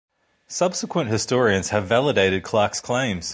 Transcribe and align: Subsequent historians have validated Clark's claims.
Subsequent 0.47 1.11
historians 1.11 1.69
have 1.69 1.85
validated 1.85 2.41
Clark's 2.41 2.81
claims. 2.81 3.29